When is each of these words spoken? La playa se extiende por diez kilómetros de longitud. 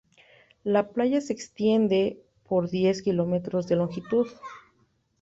La 0.63 0.89
playa 0.89 1.21
se 1.21 1.31
extiende 1.31 2.19
por 2.49 2.71
diez 2.71 3.03
kilómetros 3.03 3.67
de 3.67 3.75
longitud. 3.75 4.27